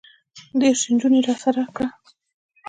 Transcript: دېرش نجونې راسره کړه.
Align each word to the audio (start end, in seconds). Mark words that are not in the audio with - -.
دېرش 0.59 0.81
نجونې 0.93 1.19
راسره 1.27 1.63
کړه. 1.75 1.87